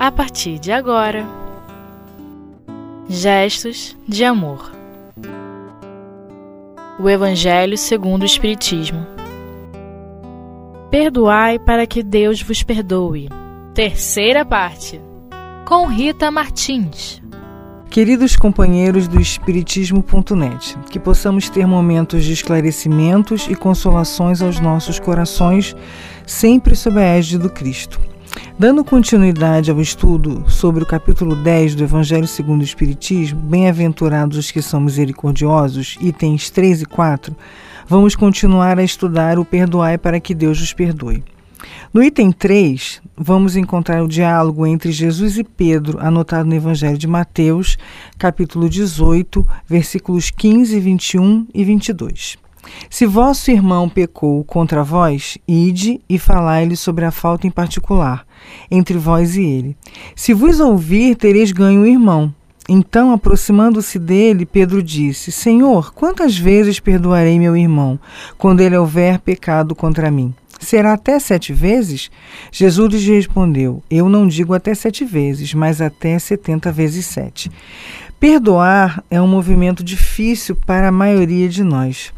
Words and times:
a 0.00 0.10
partir 0.10 0.58
de 0.58 0.72
agora. 0.72 1.28
Gestos 3.06 3.94
de 4.08 4.24
amor. 4.24 4.72
O 6.98 7.06
Evangelho 7.06 7.76
segundo 7.76 8.22
o 8.22 8.24
Espiritismo. 8.24 9.06
Perdoai 10.90 11.58
para 11.58 11.86
que 11.86 12.02
Deus 12.02 12.40
vos 12.40 12.62
perdoe. 12.62 13.28
Terceira 13.74 14.42
parte. 14.42 14.98
Com 15.66 15.86
Rita 15.86 16.30
Martins. 16.30 17.20
Queridos 17.90 18.36
companheiros 18.36 19.06
do 19.06 19.20
Espiritismo.net, 19.20 20.78
que 20.90 20.98
possamos 20.98 21.50
ter 21.50 21.66
momentos 21.66 22.24
de 22.24 22.32
esclarecimentos 22.32 23.46
e 23.50 23.54
consolações 23.54 24.40
aos 24.40 24.60
nossos 24.60 24.98
corações, 24.98 25.76
sempre 26.26 26.74
sob 26.74 26.98
a 26.98 27.02
égide 27.02 27.36
do 27.36 27.50
Cristo. 27.50 28.09
Dando 28.58 28.84
continuidade 28.84 29.70
ao 29.70 29.80
estudo 29.80 30.44
sobre 30.48 30.82
o 30.82 30.86
capítulo 30.86 31.34
10 31.34 31.74
do 31.74 31.84
Evangelho 31.84 32.26
segundo 32.26 32.60
o 32.60 32.64
Espiritismo, 32.64 33.40
Bem-aventurados 33.40 34.36
os 34.36 34.50
que 34.50 34.60
são 34.60 34.80
misericordiosos, 34.80 35.96
itens 36.00 36.50
3 36.50 36.82
e 36.82 36.84
4, 36.86 37.34
vamos 37.88 38.14
continuar 38.14 38.78
a 38.78 38.84
estudar 38.84 39.38
o 39.38 39.44
Perdoai 39.44 39.96
para 39.96 40.20
que 40.20 40.34
Deus 40.34 40.60
os 40.60 40.72
perdoe. 40.72 41.24
No 41.92 42.02
item 42.02 42.30
3, 42.30 43.02
vamos 43.16 43.56
encontrar 43.56 44.02
o 44.02 44.08
diálogo 44.08 44.66
entre 44.66 44.92
Jesus 44.92 45.36
e 45.36 45.44
Pedro, 45.44 45.98
anotado 46.00 46.48
no 46.48 46.54
Evangelho 46.54 46.96
de 46.96 47.06
Mateus, 47.06 47.76
capítulo 48.18 48.68
18, 48.68 49.46
versículos 49.66 50.30
15, 50.30 50.78
21 50.78 51.46
e 51.52 51.64
22. 51.64 52.38
Se 52.88 53.06
vosso 53.06 53.50
irmão 53.50 53.88
pecou 53.88 54.42
contra 54.44 54.82
vós, 54.82 55.38
ide 55.46 56.00
e 56.08 56.18
falai-lhe 56.18 56.76
sobre 56.76 57.04
a 57.04 57.10
falta 57.10 57.46
em 57.46 57.50
particular, 57.50 58.26
entre 58.70 58.98
vós 58.98 59.36
e 59.36 59.42
ele. 59.42 59.76
Se 60.14 60.34
vos 60.34 60.60
ouvir, 60.60 61.16
tereis 61.16 61.52
ganho 61.52 61.82
o 61.82 61.86
irmão. 61.86 62.34
Então, 62.68 63.12
aproximando-se 63.12 63.98
dele, 63.98 64.46
Pedro 64.46 64.82
disse: 64.82 65.32
Senhor, 65.32 65.92
quantas 65.92 66.38
vezes 66.38 66.78
perdoarei 66.78 67.38
meu 67.38 67.56
irmão, 67.56 67.98
quando 68.38 68.60
ele 68.60 68.76
houver 68.76 69.18
pecado 69.18 69.74
contra 69.74 70.10
mim? 70.10 70.34
Será 70.60 70.92
até 70.92 71.18
sete 71.18 71.52
vezes? 71.52 72.10
Jesus 72.52 72.92
lhes 72.92 73.06
respondeu: 73.06 73.82
Eu 73.90 74.08
não 74.08 74.28
digo 74.28 74.54
até 74.54 74.74
sete 74.74 75.04
vezes, 75.04 75.54
mas 75.54 75.80
até 75.80 76.18
setenta 76.18 76.70
vezes 76.70 77.06
sete. 77.06 77.50
Perdoar 78.20 79.02
é 79.10 79.20
um 79.20 79.26
movimento 79.26 79.82
difícil 79.82 80.54
para 80.54 80.88
a 80.88 80.92
maioria 80.92 81.48
de 81.48 81.64
nós. 81.64 82.12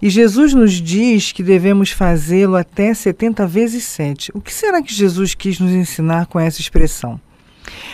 E 0.00 0.10
Jesus 0.10 0.54
nos 0.54 0.72
diz 0.72 1.32
que 1.32 1.42
devemos 1.42 1.90
fazê-lo 1.90 2.56
até 2.56 2.92
70 2.92 3.46
vezes 3.46 3.84
7. 3.84 4.32
O 4.34 4.40
que 4.40 4.52
será 4.52 4.82
que 4.82 4.92
Jesus 4.92 5.34
quis 5.34 5.58
nos 5.58 5.72
ensinar 5.72 6.26
com 6.26 6.38
essa 6.40 6.60
expressão? 6.60 7.20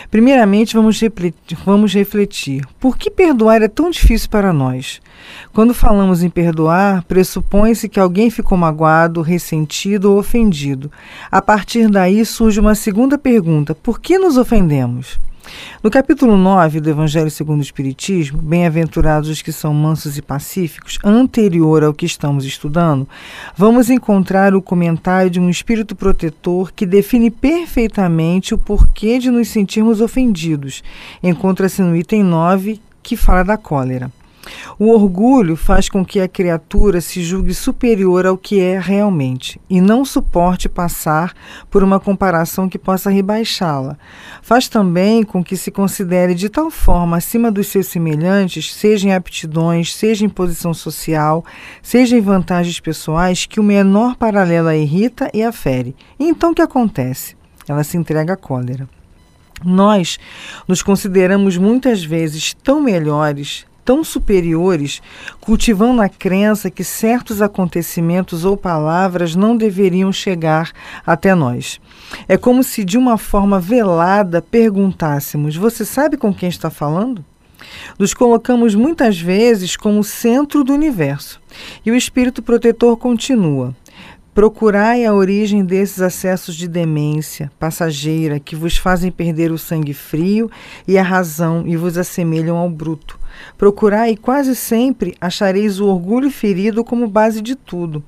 Primeiramente, 0.09 0.75
vamos 0.75 0.99
refletir, 0.99 1.57
vamos 1.65 1.93
refletir. 1.93 2.65
Por 2.79 2.97
que 2.97 3.11
perdoar 3.11 3.61
é 3.61 3.67
tão 3.67 3.89
difícil 3.89 4.29
para 4.29 4.53
nós? 4.53 5.01
Quando 5.53 5.73
falamos 5.73 6.23
em 6.23 6.29
perdoar, 6.29 7.03
pressupõe-se 7.03 7.89
que 7.89 7.99
alguém 7.99 8.29
ficou 8.29 8.57
magoado, 8.57 9.21
ressentido 9.21 10.11
ou 10.11 10.19
ofendido. 10.19 10.91
A 11.29 11.41
partir 11.41 11.89
daí 11.89 12.25
surge 12.25 12.59
uma 12.59 12.75
segunda 12.75 13.17
pergunta: 13.17 13.75
por 13.75 13.99
que 13.99 14.17
nos 14.17 14.37
ofendemos? 14.37 15.19
No 15.83 15.89
capítulo 15.89 16.35
9 16.37 16.79
do 16.79 16.89
Evangelho 16.89 17.29
segundo 17.29 17.59
o 17.59 17.63
Espiritismo, 17.63 18.41
Bem-aventurados 18.41 19.29
os 19.29 19.41
que 19.41 19.51
são 19.51 19.73
mansos 19.73 20.17
e 20.17 20.21
pacíficos, 20.21 20.99
anterior 21.03 21.83
ao 21.83 21.93
que 21.93 22.05
estamos 22.05 22.45
estudando, 22.45 23.07
vamos 23.55 23.89
encontrar 23.89 24.55
o 24.55 24.61
comentário 24.61 25.29
de 25.29 25.39
um 25.39 25.49
espírito 25.49 25.95
protetor 25.95 26.71
que 26.71 26.85
define 26.85 27.29
perfeitamente 27.29 28.53
o 28.53 28.57
porquê 28.57 29.19
de 29.19 29.29
nos 29.29 29.49
sentirmos 29.49 30.01
ofendidos. 30.01 30.83
Encontra-se 31.21 31.81
no 31.81 31.95
item 31.95 32.23
9, 32.23 32.81
que 33.01 33.15
fala 33.15 33.43
da 33.43 33.57
cólera. 33.57 34.11
O 34.79 34.91
orgulho 34.91 35.55
faz 35.55 35.89
com 35.89 36.05
que 36.05 36.19
a 36.19 36.27
criatura 36.27 37.01
se 37.01 37.23
julgue 37.23 37.53
superior 37.53 38.25
ao 38.25 38.37
que 38.37 38.59
é 38.59 38.79
realmente 38.79 39.59
e 39.69 39.81
não 39.81 40.05
suporte 40.05 40.69
passar 40.69 41.33
por 41.69 41.83
uma 41.83 41.99
comparação 41.99 42.69
que 42.69 42.77
possa 42.77 43.09
rebaixá-la. 43.09 43.97
Faz 44.41 44.67
também 44.67 45.23
com 45.23 45.43
que 45.43 45.57
se 45.57 45.71
considere 45.71 46.33
de 46.33 46.49
tal 46.49 46.69
forma 46.69 47.17
acima 47.17 47.51
dos 47.51 47.67
seus 47.67 47.87
semelhantes, 47.87 48.73
seja 48.73 49.07
em 49.07 49.13
aptidões, 49.13 49.95
seja 49.95 50.25
em 50.25 50.29
posição 50.29 50.73
social, 50.73 51.43
seja 51.81 52.17
em 52.17 52.21
vantagens 52.21 52.79
pessoais, 52.79 53.45
que 53.45 53.59
o 53.59 53.63
menor 53.63 54.15
paralelo 54.15 54.67
a 54.67 54.75
irrita 54.75 55.29
e 55.33 55.43
afere. 55.43 55.95
E 56.19 56.25
então 56.25 56.51
o 56.51 56.55
que 56.55 56.61
acontece? 56.61 57.35
Ela 57.67 57.83
se 57.83 57.97
entrega 57.97 58.33
à 58.33 58.37
cólera. 58.37 58.87
Nós 59.63 60.19
nos 60.67 60.83
consideramos 60.83 61.57
muitas 61.57 62.03
vezes 62.03 62.53
tão 62.63 62.79
melhores, 62.81 63.65
tão 63.87 64.03
superiores, 64.03 65.01
cultivando 65.39 66.01
a 66.01 66.09
crença 66.09 66.69
que 66.69 66.83
certos 66.83 67.41
acontecimentos 67.41 68.43
ou 68.43 68.57
palavras 68.57 69.33
não 69.33 69.55
deveriam 69.55 70.11
chegar 70.11 70.73
até 71.05 71.33
nós. 71.33 71.79
É 72.27 72.35
como 72.35 72.65
se 72.65 72.83
de 72.83 72.97
uma 72.97 73.17
forma 73.17 73.61
velada 73.61 74.41
perguntássemos: 74.41 75.55
Você 75.55 75.85
sabe 75.85 76.17
com 76.17 76.33
quem 76.33 76.49
está 76.49 76.69
falando? 76.69 77.23
Nos 77.97 78.13
colocamos 78.13 78.75
muitas 78.75 79.17
vezes 79.17 79.77
como 79.77 80.03
centro 80.03 80.65
do 80.65 80.73
universo. 80.73 81.39
E 81.85 81.89
o 81.89 81.95
espírito 81.95 82.43
protetor 82.43 82.97
continua: 82.97 83.73
Procurai 84.37 85.03
a 85.03 85.15
origem 85.15 85.65
desses 85.65 85.99
acessos 85.99 86.53
de 86.55 86.67
demência 86.67 87.51
passageira 87.57 88.39
que 88.39 88.55
vos 88.55 88.77
fazem 88.77 89.11
perder 89.11 89.51
o 89.51 89.57
sangue 89.57 89.95
frio 89.95 90.47
e 90.87 90.95
a 90.95 91.01
razão 91.01 91.63
e 91.65 91.75
vos 91.75 91.97
assemelham 91.97 92.55
ao 92.55 92.69
bruto. 92.69 93.19
Procurai 93.57 94.11
e 94.11 94.15
quase 94.15 94.55
sempre 94.55 95.17
achareis 95.19 95.79
o 95.79 95.87
orgulho 95.87 96.29
ferido 96.29 96.83
como 96.83 97.07
base 97.07 97.41
de 97.41 97.55
tudo. 97.55 98.03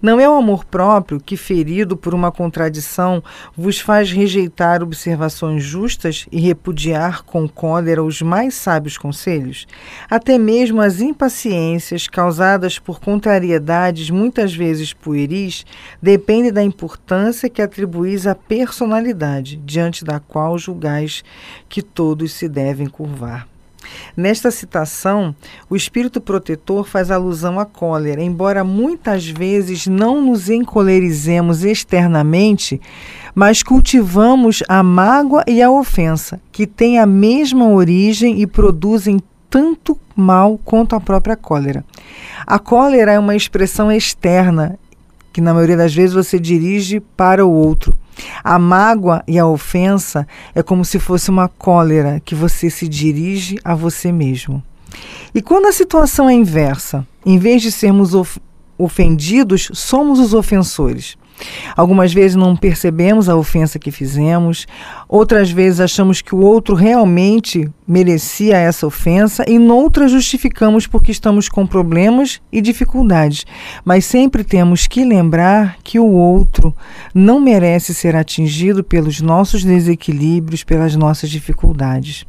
Não 0.00 0.20
é 0.20 0.28
o 0.28 0.34
amor 0.34 0.64
próprio 0.64 1.20
que, 1.20 1.36
ferido 1.36 1.96
por 1.96 2.14
uma 2.14 2.30
contradição, 2.30 3.22
vos 3.56 3.80
faz 3.80 4.10
rejeitar 4.10 4.82
observações 4.82 5.62
justas 5.62 6.26
e 6.30 6.40
repudiar 6.40 7.22
com 7.24 7.48
cólera 7.48 8.02
os 8.02 8.22
mais 8.22 8.54
sábios 8.54 8.96
conselhos? 8.96 9.66
Até 10.08 10.38
mesmo 10.38 10.80
as 10.80 11.00
impaciências 11.00 12.06
causadas 12.06 12.78
por 12.78 13.00
contrariedades 13.00 14.10
muitas 14.10 14.54
vezes 14.54 14.92
pueris 14.92 15.64
dependem 16.00 16.52
da 16.52 16.62
importância 16.62 17.48
que 17.48 17.62
atribuís 17.62 18.26
à 18.26 18.34
personalidade, 18.34 19.56
diante 19.56 20.04
da 20.04 20.20
qual 20.20 20.58
julgais 20.58 21.22
que 21.68 21.82
todos 21.82 22.32
se 22.32 22.48
devem 22.48 22.86
curvar. 22.86 23.46
Nesta 24.16 24.50
citação, 24.50 25.34
o 25.70 25.76
espírito 25.76 26.20
protetor 26.20 26.84
faz 26.84 27.10
alusão 27.10 27.60
à 27.60 27.64
cólera, 27.64 28.22
embora 28.22 28.64
muitas 28.64 29.26
vezes 29.28 29.86
não 29.86 30.20
nos 30.20 30.48
encolerizemos 30.50 31.64
externamente, 31.64 32.80
mas 33.34 33.62
cultivamos 33.62 34.62
a 34.68 34.82
mágoa 34.82 35.44
e 35.46 35.62
a 35.62 35.70
ofensa, 35.70 36.40
que 36.50 36.66
têm 36.66 36.98
a 36.98 37.06
mesma 37.06 37.68
origem 37.68 38.40
e 38.40 38.46
produzem 38.46 39.20
tanto 39.48 39.98
mal 40.14 40.58
quanto 40.64 40.94
a 40.96 41.00
própria 41.00 41.36
cólera. 41.36 41.84
A 42.46 42.58
cólera 42.58 43.12
é 43.12 43.18
uma 43.18 43.36
expressão 43.36 43.90
externa, 43.90 44.78
que 45.32 45.40
na 45.40 45.54
maioria 45.54 45.76
das 45.76 45.94
vezes 45.94 46.14
você 46.14 46.38
dirige 46.38 47.00
para 47.00 47.46
o 47.46 47.52
outro. 47.52 47.94
A 48.42 48.58
mágoa 48.58 49.22
e 49.26 49.38
a 49.38 49.46
ofensa 49.46 50.26
é 50.54 50.62
como 50.62 50.84
se 50.84 50.98
fosse 50.98 51.30
uma 51.30 51.48
cólera 51.48 52.20
que 52.24 52.34
você 52.34 52.70
se 52.70 52.88
dirige 52.88 53.58
a 53.64 53.74
você 53.74 54.10
mesmo. 54.12 54.62
E 55.34 55.42
quando 55.42 55.66
a 55.66 55.72
situação 55.72 56.28
é 56.28 56.34
inversa, 56.34 57.06
em 57.24 57.38
vez 57.38 57.62
de 57.62 57.70
sermos 57.70 58.14
of 58.14 58.40
ofendidos, 58.78 59.70
somos 59.74 60.20
os 60.20 60.32
ofensores. 60.32 61.18
Algumas 61.76 62.12
vezes 62.12 62.36
não 62.36 62.56
percebemos 62.56 63.28
a 63.28 63.36
ofensa 63.36 63.78
que 63.78 63.90
fizemos, 63.90 64.66
outras 65.08 65.50
vezes 65.50 65.80
achamos 65.80 66.20
que 66.20 66.34
o 66.34 66.40
outro 66.40 66.74
realmente 66.74 67.70
merecia 67.86 68.56
essa 68.56 68.86
ofensa 68.86 69.44
e 69.48 69.58
noutras 69.58 70.10
justificamos 70.10 70.86
porque 70.86 71.10
estamos 71.10 71.48
com 71.48 71.66
problemas 71.66 72.40
e 72.52 72.60
dificuldades. 72.60 73.46
Mas 73.84 74.04
sempre 74.04 74.44
temos 74.44 74.86
que 74.86 75.04
lembrar 75.04 75.78
que 75.82 75.98
o 75.98 76.06
outro 76.06 76.74
não 77.14 77.40
merece 77.40 77.94
ser 77.94 78.16
atingido 78.16 78.82
pelos 78.82 79.20
nossos 79.20 79.64
desequilíbrios, 79.64 80.64
pelas 80.64 80.96
nossas 80.96 81.30
dificuldades. 81.30 82.26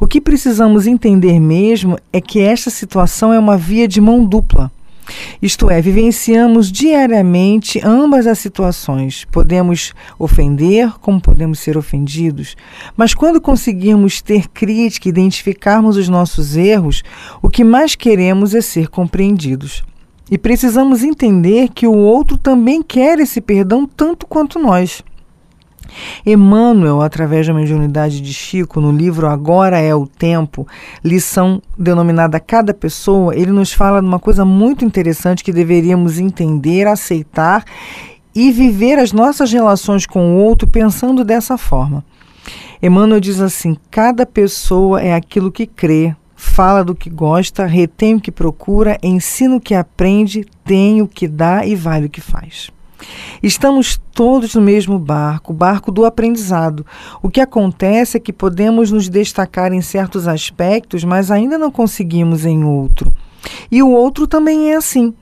O 0.00 0.06
que 0.06 0.20
precisamos 0.20 0.86
entender 0.86 1.38
mesmo 1.38 1.98
é 2.12 2.20
que 2.20 2.40
esta 2.40 2.70
situação 2.70 3.32
é 3.32 3.38
uma 3.38 3.56
via 3.56 3.86
de 3.86 4.00
mão 4.00 4.24
dupla. 4.24 4.70
Isto 5.40 5.70
é, 5.70 5.80
vivenciamos 5.80 6.70
diariamente 6.70 7.80
ambas 7.84 8.26
as 8.26 8.38
situações. 8.38 9.24
Podemos 9.30 9.94
ofender, 10.18 10.92
como 11.00 11.20
podemos 11.20 11.58
ser 11.58 11.76
ofendidos. 11.76 12.56
Mas 12.96 13.14
quando 13.14 13.40
conseguirmos 13.40 14.20
ter 14.20 14.48
crítica, 14.48 15.08
identificarmos 15.08 15.96
os 15.96 16.08
nossos 16.08 16.56
erros, 16.56 17.02
o 17.42 17.48
que 17.48 17.64
mais 17.64 17.94
queremos 17.94 18.54
é 18.54 18.60
ser 18.60 18.88
compreendidos. 18.88 19.82
E 20.30 20.36
precisamos 20.36 21.02
entender 21.02 21.70
que 21.70 21.86
o 21.86 21.96
outro 21.96 22.36
também 22.36 22.82
quer 22.82 23.18
esse 23.18 23.40
perdão 23.40 23.86
tanto 23.86 24.26
quanto 24.26 24.58
nós. 24.58 25.02
Emmanuel, 26.24 27.00
através 27.00 27.46
da 27.46 27.54
mediunidade 27.54 28.20
de 28.20 28.32
Chico, 28.32 28.80
no 28.80 28.92
livro 28.92 29.26
Agora 29.26 29.78
é 29.78 29.94
o 29.94 30.06
Tempo, 30.06 30.66
lição 31.04 31.62
denominada 31.78 32.40
Cada 32.40 32.74
Pessoa, 32.74 33.34
ele 33.34 33.52
nos 33.52 33.72
fala 33.72 34.00
de 34.00 34.06
uma 34.06 34.18
coisa 34.18 34.44
muito 34.44 34.84
interessante 34.84 35.44
que 35.44 35.52
deveríamos 35.52 36.18
entender, 36.18 36.86
aceitar 36.86 37.64
e 38.34 38.52
viver 38.52 38.98
as 38.98 39.12
nossas 39.12 39.52
relações 39.52 40.06
com 40.06 40.34
o 40.34 40.38
outro 40.38 40.68
pensando 40.68 41.24
dessa 41.24 41.58
forma. 41.58 42.04
Emmanuel 42.80 43.20
diz 43.20 43.40
assim: 43.40 43.76
cada 43.90 44.24
pessoa 44.24 45.00
é 45.00 45.14
aquilo 45.14 45.50
que 45.50 45.66
crê, 45.66 46.14
fala 46.36 46.84
do 46.84 46.94
que 46.94 47.10
gosta, 47.10 47.66
retém 47.66 48.14
o 48.14 48.20
que 48.20 48.30
procura, 48.30 48.96
ensina 49.02 49.56
o 49.56 49.60
que 49.60 49.74
aprende, 49.74 50.46
tem 50.64 51.02
o 51.02 51.08
que 51.08 51.26
dá 51.26 51.66
e 51.66 51.74
vale 51.74 52.06
o 52.06 52.10
que 52.10 52.20
faz. 52.20 52.70
Estamos 53.42 54.00
todos 54.12 54.54
no 54.54 54.60
mesmo 54.60 54.98
barco, 54.98 55.52
o 55.52 55.56
barco 55.56 55.92
do 55.92 56.04
aprendizado. 56.04 56.84
O 57.22 57.30
que 57.30 57.40
acontece 57.40 58.16
é 58.16 58.20
que 58.20 58.32
podemos 58.32 58.90
nos 58.90 59.08
destacar 59.08 59.72
em 59.72 59.80
certos 59.80 60.26
aspectos, 60.26 61.04
mas 61.04 61.30
ainda 61.30 61.56
não 61.56 61.70
conseguimos 61.70 62.44
em 62.44 62.64
outro. 62.64 63.12
E 63.70 63.82
o 63.82 63.90
outro 63.90 64.26
também 64.26 64.72
é 64.72 64.76
assim. 64.76 65.14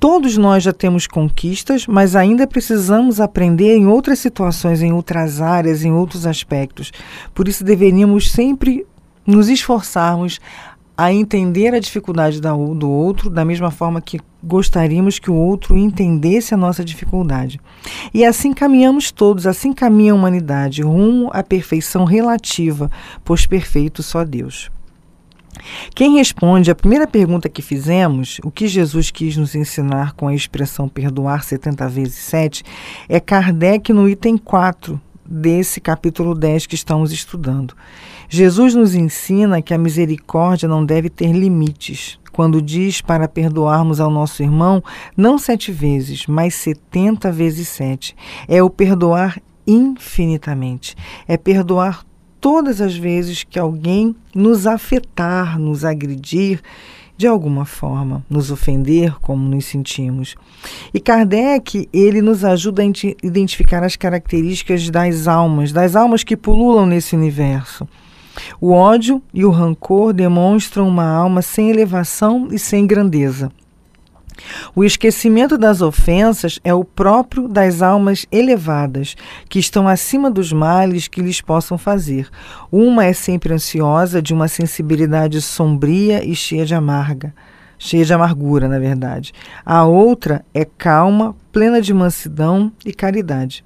Todos 0.00 0.36
nós 0.36 0.62
já 0.62 0.72
temos 0.72 1.08
conquistas, 1.08 1.86
mas 1.86 2.14
ainda 2.14 2.46
precisamos 2.46 3.20
aprender 3.20 3.76
em 3.76 3.86
outras 3.86 4.20
situações, 4.20 4.80
em 4.80 4.92
outras 4.92 5.40
áreas, 5.40 5.84
em 5.84 5.90
outros 5.90 6.24
aspectos. 6.24 6.92
Por 7.34 7.48
isso 7.48 7.64
deveríamos 7.64 8.30
sempre 8.30 8.86
nos 9.26 9.48
esforçarmos 9.48 10.40
a 10.98 11.12
entender 11.12 11.72
a 11.72 11.78
dificuldade 11.78 12.40
do 12.40 12.90
outro 12.90 13.30
da 13.30 13.44
mesma 13.44 13.70
forma 13.70 14.00
que 14.00 14.18
gostaríamos 14.42 15.20
que 15.20 15.30
o 15.30 15.34
outro 15.34 15.76
entendesse 15.76 16.52
a 16.52 16.56
nossa 16.56 16.84
dificuldade. 16.84 17.60
E 18.12 18.24
assim 18.24 18.52
caminhamos 18.52 19.12
todos, 19.12 19.46
assim 19.46 19.72
caminha 19.72 20.10
a 20.10 20.16
humanidade, 20.16 20.82
rumo 20.82 21.30
à 21.32 21.40
perfeição 21.40 22.04
relativa, 22.04 22.90
pois 23.24 23.46
perfeito 23.46 24.02
só 24.02 24.24
Deus. 24.24 24.72
Quem 25.94 26.16
responde 26.16 26.68
à 26.68 26.74
primeira 26.74 27.06
pergunta 27.06 27.48
que 27.48 27.62
fizemos, 27.62 28.40
o 28.42 28.50
que 28.50 28.66
Jesus 28.66 29.12
quis 29.12 29.36
nos 29.36 29.54
ensinar 29.54 30.14
com 30.14 30.26
a 30.26 30.34
expressão 30.34 30.88
perdoar 30.88 31.44
70 31.44 31.88
vezes 31.88 32.16
7, 32.16 32.64
é 33.08 33.20
Kardec 33.20 33.92
no 33.92 34.08
item 34.08 34.36
4 34.36 35.00
desse 35.24 35.80
capítulo 35.80 36.34
10 36.34 36.66
que 36.66 36.74
estamos 36.74 37.12
estudando. 37.12 37.74
Jesus 38.28 38.74
nos 38.74 38.94
ensina 38.94 39.62
que 39.62 39.72
a 39.72 39.78
misericórdia 39.78 40.68
não 40.68 40.84
deve 40.84 41.08
ter 41.08 41.32
limites. 41.32 42.18
Quando 42.30 42.60
diz 42.60 43.00
para 43.00 43.26
perdoarmos 43.26 44.00
ao 44.00 44.10
nosso 44.10 44.42
irmão, 44.42 44.84
não 45.16 45.38
sete 45.38 45.72
vezes, 45.72 46.26
mas 46.26 46.54
setenta 46.54 47.32
vezes 47.32 47.68
sete. 47.68 48.14
É 48.46 48.62
o 48.62 48.68
perdoar 48.68 49.40
infinitamente. 49.66 50.94
É 51.26 51.36
perdoar 51.36 52.04
todas 52.38 52.80
as 52.80 52.96
vezes 52.96 53.44
que 53.44 53.58
alguém 53.58 54.14
nos 54.34 54.66
afetar, 54.66 55.58
nos 55.58 55.84
agredir 55.84 56.60
de 57.16 57.26
alguma 57.26 57.64
forma, 57.64 58.24
nos 58.30 58.50
ofender 58.50 59.18
como 59.20 59.48
nos 59.48 59.64
sentimos. 59.64 60.36
E 60.94 61.00
Kardec, 61.00 61.88
ele 61.92 62.22
nos 62.22 62.44
ajuda 62.44 62.82
a 62.82 62.86
identificar 63.26 63.82
as 63.82 63.96
características 63.96 64.88
das 64.88 65.26
almas, 65.26 65.72
das 65.72 65.96
almas 65.96 66.22
que 66.22 66.36
pululam 66.36 66.86
nesse 66.86 67.16
universo. 67.16 67.88
O 68.60 68.72
ódio 68.72 69.22
e 69.32 69.44
o 69.44 69.50
rancor 69.50 70.12
demonstram 70.12 70.88
uma 70.88 71.04
alma 71.04 71.42
sem 71.42 71.70
elevação 71.70 72.48
e 72.50 72.58
sem 72.58 72.86
grandeza. 72.86 73.50
O 74.74 74.84
esquecimento 74.84 75.58
das 75.58 75.80
ofensas 75.80 76.60
é 76.62 76.72
o 76.72 76.84
próprio 76.84 77.48
das 77.48 77.82
almas 77.82 78.26
elevadas, 78.30 79.16
que 79.48 79.58
estão 79.58 79.88
acima 79.88 80.30
dos 80.30 80.52
males 80.52 81.08
que 81.08 81.20
lhes 81.20 81.40
possam 81.40 81.76
fazer. 81.76 82.28
Uma 82.70 83.04
é 83.04 83.12
sempre 83.12 83.52
ansiosa, 83.52 84.22
de 84.22 84.32
uma 84.32 84.48
sensibilidade 84.48 85.40
sombria 85.40 86.24
e 86.24 86.34
cheia 86.34 86.64
de 86.64 86.74
amarga, 86.74 87.34
cheia 87.78 88.04
de 88.04 88.12
amargura, 88.12 88.68
na 88.68 88.78
verdade. 88.78 89.32
A 89.64 89.84
outra 89.84 90.44
é 90.54 90.64
calma, 90.64 91.34
plena 91.52 91.80
de 91.80 91.92
mansidão 91.92 92.72
e 92.84 92.92
caridade. 92.92 93.64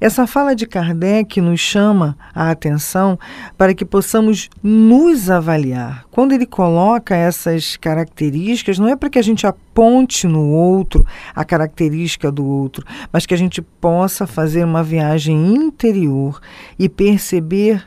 Essa 0.00 0.26
fala 0.26 0.54
de 0.54 0.66
Kardec 0.66 1.40
nos 1.40 1.60
chama 1.60 2.16
a 2.34 2.50
atenção 2.50 3.18
para 3.56 3.74
que 3.74 3.84
possamos 3.84 4.48
nos 4.62 5.28
avaliar. 5.28 6.04
Quando 6.10 6.32
ele 6.32 6.46
coloca 6.46 7.14
essas 7.14 7.76
características, 7.76 8.78
não 8.78 8.88
é 8.88 8.96
para 8.96 9.10
que 9.10 9.18
a 9.18 9.22
gente 9.22 9.46
aponte 9.46 10.26
no 10.26 10.48
outro 10.48 11.06
a 11.34 11.44
característica 11.44 12.30
do 12.32 12.44
outro, 12.46 12.84
mas 13.12 13.26
que 13.26 13.34
a 13.34 13.38
gente 13.38 13.60
possa 13.60 14.26
fazer 14.26 14.64
uma 14.64 14.82
viagem 14.82 15.54
interior 15.54 16.40
e 16.78 16.88
perceber 16.88 17.84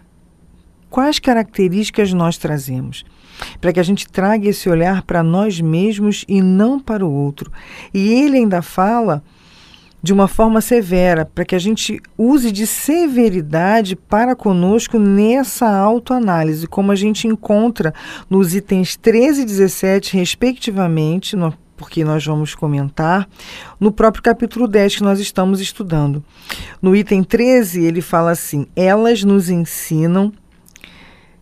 quais 0.89 1.19
características 1.19 2.13
nós 2.13 2.38
trazemos 2.38 3.04
para 3.60 3.74
que 3.74 3.80
a 3.80 3.84
gente 3.84 4.07
traga 4.07 4.48
esse 4.48 4.69
olhar 4.69 5.01
para 5.01 5.24
nós 5.24 5.60
mesmos 5.60 6.24
e 6.27 6.42
não 6.42 6.80
para 6.80 7.04
o 7.04 7.12
outro. 7.12 7.51
E 7.92 8.13
ele 8.13 8.38
ainda 8.38 8.62
fala 8.62 9.24
de 10.01 10.12
uma 10.12 10.27
forma 10.27 10.62
severa, 10.62 11.25
para 11.25 11.45
que 11.45 11.56
a 11.56 11.59
gente 11.59 12.01
use 12.18 12.51
de 12.51 12.65
severidade 12.65 13.95
para 13.95 14.36
conosco 14.36 14.98
nessa 14.98 15.69
autoanálise, 15.69 16.68
como 16.68 16.92
a 16.92 16.95
gente 16.95 17.27
encontra 17.27 17.94
nos 18.30 18.56
itens 18.56 18.95
13 18.95 19.42
e 19.42 19.45
17, 19.45 20.18
respectivamente, 20.18 21.36
no, 21.36 21.53
porque 21.77 22.03
nós 22.03 22.25
vamos 22.25 22.53
comentar, 22.53 23.27
no 23.80 23.92
próprio 23.92 24.24
capítulo 24.24 24.68
10 24.68 24.98
que 24.98 25.03
nós 25.03 25.19
estamos 25.19 25.59
estudando. 25.59 26.24
No 26.81 26.95
item 26.95 27.24
13, 27.24 27.83
ele 27.83 28.01
fala 28.01 28.31
assim: 28.31 28.68
Elas 28.75 29.24
nos 29.24 29.50
ensinam 29.50 30.31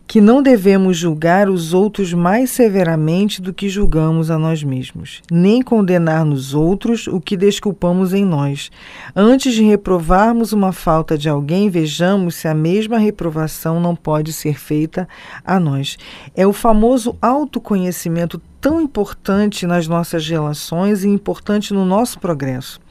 que 0.10 0.20
não 0.20 0.42
devemos 0.42 0.98
julgar 0.98 1.48
os 1.48 1.72
outros 1.72 2.16
mais 2.16 2.50
severamente 2.50 3.40
do 3.40 3.54
que 3.54 3.70
julgamos 3.70 4.32
a 4.32 4.40
nós 4.40 4.64
mesmos, 4.64 5.22
nem 5.30 5.62
condenar 5.62 6.26
nos 6.26 6.56
outros 6.56 7.06
o 7.06 7.22
que 7.22 7.38
desculpamos 7.38 8.12
em 8.12 8.26
nós. 8.26 8.72
Antes 9.16 9.54
de 9.54 9.62
reprovarmos 9.62 10.52
uma 10.52 10.72
falta 10.72 11.16
de 11.16 11.30
alguém, 11.30 11.70
vejamos 11.70 12.34
se 12.34 12.48
a 12.48 12.56
mesma 12.56 12.98
reprovação 12.98 13.80
não 13.80 13.96
pode 13.96 14.34
ser 14.34 14.58
feita 14.58 15.08
a 15.46 15.60
nós. 15.60 15.96
É 16.36 16.48
o 16.48 16.54
famoso 16.54 17.16
autoconhecimento 17.22 18.42
tão 18.60 18.82
importante 18.82 19.68
nas 19.68 19.88
nossas 19.88 20.28
relações 20.28 21.04
e 21.04 21.08
importante 21.08 21.72
no 21.72 21.86
nosso 21.86 22.20
progresso. 22.20 22.82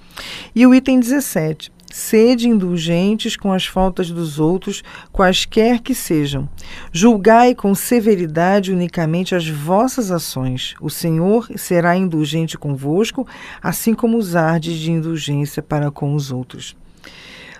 E 0.54 0.64
o 0.64 0.72
item 0.72 1.00
17. 1.00 1.72
Sede 1.90 2.48
indulgentes 2.48 3.34
com 3.34 3.52
as 3.52 3.66
faltas 3.66 4.10
dos 4.10 4.38
outros, 4.38 4.82
quaisquer 5.10 5.80
que 5.80 5.94
sejam. 5.94 6.48
Julgai 6.92 7.54
com 7.54 7.74
severidade 7.74 8.72
unicamente 8.72 9.34
as 9.34 9.48
vossas 9.48 10.10
ações. 10.10 10.74
O 10.80 10.90
Senhor 10.90 11.48
será 11.56 11.96
indulgente 11.96 12.58
convosco, 12.58 13.26
assim 13.62 13.94
como 13.94 14.18
usardes 14.18 14.78
de 14.78 14.92
indulgência 14.92 15.62
para 15.62 15.90
com 15.90 16.14
os 16.14 16.30
outros. 16.30 16.76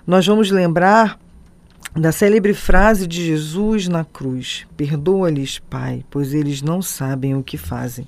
Nós 0.07 0.27
vamos 0.27 0.51
lembrar 0.51 1.19
da 1.97 2.13
célebre 2.13 2.55
frase 2.55 3.07
de 3.07 3.25
Jesus 3.25 3.89
na 3.89 4.05
cruz: 4.05 4.67
Perdoa-lhes, 4.77 5.59
Pai, 5.59 6.05
pois 6.11 6.35
eles 6.35 6.63
não 6.63 6.83
sabem 6.83 7.35
o 7.35 7.43
que 7.43 7.57
fazem. 7.57 8.07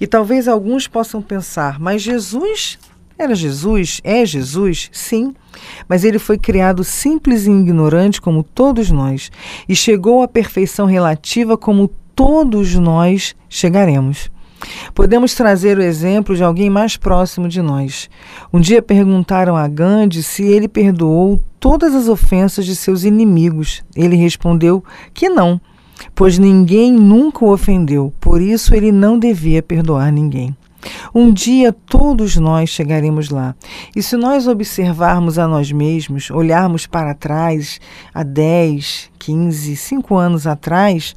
E 0.00 0.06
talvez 0.06 0.46
alguns 0.46 0.86
possam 0.86 1.22
pensar, 1.22 1.80
mas 1.80 2.02
Jesus 2.02 2.78
era 3.18 3.34
Jesus? 3.34 4.00
É 4.02 4.24
Jesus? 4.26 4.90
Sim. 4.92 5.34
Mas 5.88 6.04
ele 6.04 6.18
foi 6.18 6.36
criado 6.36 6.82
simples 6.82 7.46
e 7.46 7.50
ignorante 7.50 8.20
como 8.20 8.42
todos 8.42 8.90
nós 8.90 9.30
e 9.68 9.74
chegou 9.76 10.22
à 10.22 10.28
perfeição 10.28 10.86
relativa 10.86 11.56
como 11.56 11.88
todos 12.14 12.74
nós 12.74 13.34
chegaremos. 13.48 14.30
Podemos 14.94 15.34
trazer 15.34 15.78
o 15.78 15.82
exemplo 15.82 16.34
de 16.34 16.42
alguém 16.42 16.70
mais 16.70 16.96
próximo 16.96 17.48
de 17.48 17.60
nós. 17.60 18.08
Um 18.52 18.60
dia 18.60 18.80
perguntaram 18.80 19.56
a 19.56 19.68
Gandhi 19.68 20.22
se 20.22 20.42
ele 20.42 20.68
perdoou 20.68 21.40
todas 21.60 21.94
as 21.94 22.08
ofensas 22.08 22.64
de 22.64 22.74
seus 22.74 23.04
inimigos. 23.04 23.82
Ele 23.94 24.16
respondeu 24.16 24.82
que 25.12 25.28
não, 25.28 25.60
pois 26.14 26.38
ninguém 26.38 26.92
nunca 26.92 27.44
o 27.44 27.52
ofendeu, 27.52 28.12
por 28.20 28.40
isso 28.40 28.74
ele 28.74 28.90
não 28.90 29.18
devia 29.18 29.62
perdoar 29.62 30.10
ninguém. 30.10 30.56
Um 31.14 31.32
dia 31.32 31.72
todos 31.72 32.36
nós 32.36 32.70
chegaremos 32.70 33.30
lá. 33.30 33.54
E 33.94 34.02
se 34.02 34.16
nós 34.16 34.46
observarmos 34.46 35.38
a 35.38 35.46
nós 35.46 35.70
mesmos, 35.72 36.30
olharmos 36.30 36.86
para 36.86 37.14
trás, 37.14 37.80
há 38.12 38.22
10, 38.22 39.10
15, 39.18 39.76
5 39.76 40.16
anos 40.16 40.46
atrás, 40.46 41.14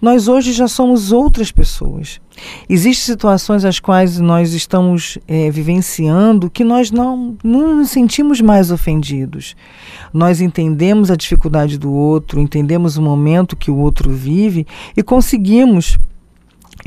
nós 0.00 0.28
hoje 0.28 0.52
já 0.52 0.68
somos 0.68 1.12
outras 1.12 1.52
pessoas. 1.52 2.20
Existem 2.68 3.14
situações 3.14 3.64
às 3.64 3.80
quais 3.80 4.18
nós 4.18 4.52
estamos 4.52 5.18
é, 5.26 5.50
vivenciando 5.50 6.50
que 6.50 6.64
nós 6.64 6.90
não, 6.90 7.36
não 7.42 7.76
nos 7.76 7.90
sentimos 7.90 8.40
mais 8.40 8.70
ofendidos. 8.70 9.56
Nós 10.12 10.40
entendemos 10.40 11.10
a 11.10 11.16
dificuldade 11.16 11.78
do 11.78 11.92
outro, 11.92 12.40
entendemos 12.40 12.96
o 12.96 13.02
momento 13.02 13.56
que 13.56 13.70
o 13.70 13.76
outro 13.76 14.10
vive 14.10 14.66
e 14.96 15.02
conseguimos 15.02 15.98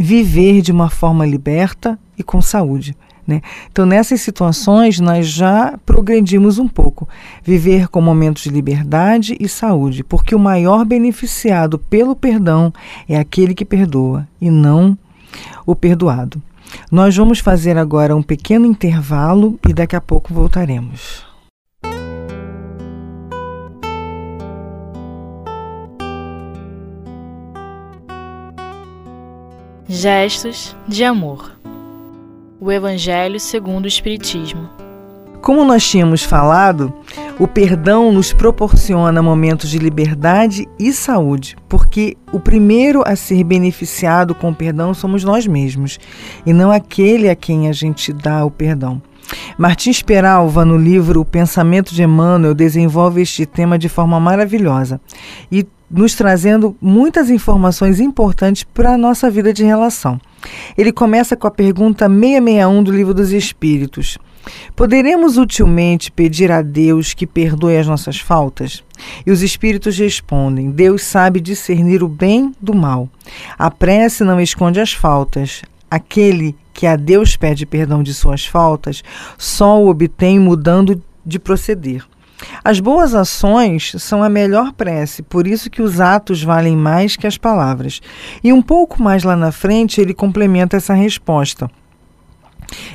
viver 0.01 0.61
de 0.61 0.71
uma 0.71 0.89
forma 0.89 1.25
liberta 1.25 1.99
e 2.17 2.23
com 2.23 2.41
saúde. 2.41 2.95
Né? 3.27 3.41
Então, 3.71 3.85
nessas 3.85 4.21
situações, 4.21 4.99
nós 4.99 5.27
já 5.27 5.77
progredimos 5.85 6.57
um 6.57 6.67
pouco. 6.67 7.07
Viver 7.43 7.87
com 7.87 8.01
momentos 8.01 8.43
de 8.43 8.49
liberdade 8.49 9.37
e 9.39 9.47
saúde, 9.47 10.03
porque 10.03 10.33
o 10.33 10.39
maior 10.39 10.83
beneficiado 10.83 11.77
pelo 11.77 12.15
perdão 12.15 12.73
é 13.07 13.17
aquele 13.17 13.53
que 13.53 13.65
perdoa 13.65 14.27
e 14.41 14.49
não 14.49 14.97
o 15.65 15.75
perdoado. 15.75 16.41
Nós 16.91 17.15
vamos 17.15 17.39
fazer 17.39 17.77
agora 17.77 18.15
um 18.15 18.23
pequeno 18.23 18.65
intervalo 18.65 19.59
e 19.67 19.73
daqui 19.73 19.95
a 19.95 20.01
pouco 20.01 20.33
voltaremos. 20.33 21.28
Gestos 29.91 30.77
de 30.87 31.03
amor. 31.03 31.51
O 32.61 32.71
Evangelho 32.71 33.39
segundo 33.39 33.85
o 33.85 33.87
Espiritismo. 33.87 34.69
Como 35.41 35.65
nós 35.65 35.83
tínhamos 35.83 36.21
falado, 36.21 36.93
o 37.39 37.47
perdão 37.47 38.11
nos 38.11 38.31
proporciona 38.31 39.23
momentos 39.23 39.67
de 39.67 39.79
liberdade 39.79 40.69
e 40.77 40.93
saúde, 40.93 41.57
porque 41.67 42.15
o 42.31 42.39
primeiro 42.39 43.01
a 43.03 43.15
ser 43.15 43.43
beneficiado 43.43 44.35
com 44.35 44.51
o 44.51 44.55
perdão 44.55 44.93
somos 44.93 45.23
nós 45.23 45.47
mesmos, 45.47 45.99
e 46.45 46.53
não 46.53 46.69
aquele 46.69 47.27
a 47.27 47.35
quem 47.35 47.67
a 47.67 47.71
gente 47.71 48.13
dá 48.13 48.45
o 48.45 48.51
perdão. 48.51 49.01
Martins 49.57 50.03
Peralva, 50.03 50.63
no 50.63 50.77
livro 50.77 51.21
O 51.21 51.25
Pensamento 51.25 51.95
de 51.95 52.03
Emmanuel, 52.03 52.53
desenvolve 52.53 53.23
este 53.23 53.43
tema 53.43 53.75
de 53.79 53.89
forma 53.89 54.19
maravilhosa 54.19 55.01
e 55.51 55.65
nos 55.89 56.15
trazendo 56.15 56.75
muitas 56.81 57.29
informações 57.29 57.99
importantes 57.99 58.63
para 58.63 58.93
a 58.93 58.97
nossa 58.97 59.29
vida 59.29 59.51
de 59.51 59.63
relação. 59.63 60.19
Ele 60.77 60.91
começa 60.91 61.35
com 61.35 61.47
a 61.47 61.51
pergunta 61.51 62.07
661 62.07 62.83
do 62.83 62.91
Livro 62.91 63.13
dos 63.13 63.31
Espíritos. 63.31 64.17
Poderemos 64.75 65.37
utilmente 65.37 66.11
pedir 66.11 66.51
a 66.51 66.61
Deus 66.61 67.13
que 67.13 67.27
perdoe 67.27 67.77
as 67.77 67.87
nossas 67.87 68.19
faltas? 68.19 68.83
E 69.25 69.31
os 69.31 69.41
espíritos 69.41 69.97
respondem: 69.97 70.71
Deus 70.71 71.03
sabe 71.03 71.39
discernir 71.39 72.03
o 72.03 72.07
bem 72.07 72.53
do 72.61 72.73
mal. 72.73 73.09
A 73.57 73.69
prece 73.69 74.23
não 74.23 74.39
esconde 74.39 74.79
as 74.79 74.93
faltas. 74.93 75.61
Aquele 75.91 76.55
que 76.73 76.85
a 76.85 76.95
Deus 76.95 77.35
pede 77.35 77.65
perdão 77.65 78.03
de 78.03 78.13
suas 78.13 78.45
faltas 78.45 79.03
só 79.37 79.81
o 79.81 79.89
obtém 79.89 80.39
mudando 80.39 81.01
de 81.25 81.39
proceder. 81.39 82.08
As 82.63 82.79
boas 82.79 83.13
ações 83.13 83.93
são 83.99 84.23
a 84.23 84.29
melhor 84.29 84.71
prece, 84.73 85.21
por 85.21 85.47
isso 85.47 85.69
que 85.69 85.81
os 85.81 85.99
atos 85.99 86.43
valem 86.43 86.75
mais 86.75 87.15
que 87.15 87.27
as 87.27 87.37
palavras. 87.37 88.01
E 88.43 88.53
um 88.53 88.61
pouco 88.61 89.01
mais 89.01 89.23
lá 89.23 89.35
na 89.35 89.51
frente 89.51 89.99
ele 89.99 90.13
complementa 90.13 90.77
essa 90.77 90.93
resposta 90.93 91.69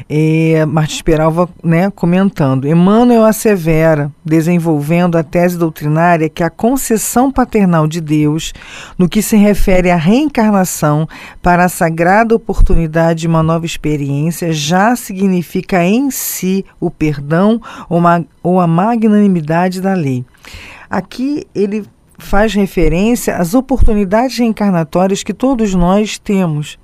é, 0.09 0.65
Martins 0.67 1.03
Peralva 1.03 1.49
né, 1.63 1.91
comentando. 1.91 2.69
Emmanuel 2.69 3.25
assevera, 3.25 4.11
desenvolvendo 4.25 5.17
a 5.17 5.23
tese 5.23 5.59
doutrinária, 5.59 6.29
que 6.29 6.43
a 6.43 6.51
concessão 6.51 7.31
paternal 7.31 7.87
de 7.87 8.01
Deus, 8.01 8.53
no 8.99 9.09
que 9.09 9.23
se 9.23 9.37
refere 9.37 9.91
à 9.91 9.97
reencarnação 9.97 11.09
para 11.43 11.65
a 11.65 11.69
sagrada 11.69 12.35
oportunidade 12.35 13.21
de 13.21 13.27
uma 13.27 13.43
nova 13.43 13.67
experiência, 13.67 14.53
já 14.53 14.95
significa 14.97 15.85
em 15.85 16.11
si 16.11 16.65
o 16.81 16.91
perdão 16.91 17.61
ou 18.43 18.61
a 18.61 18.67
magnanimidade 18.67 19.81
da 19.81 19.95
lei. 19.95 20.25
Aqui 20.89 21.47
ele 21.55 21.85
faz 22.19 22.55
referência 22.55 23.37
às 23.37 23.55
oportunidades 23.55 24.39
reencarnatórias 24.39 25.23
que 25.23 25.35
todos 25.35 25.75
nós 25.75 26.19
temos 26.19 26.79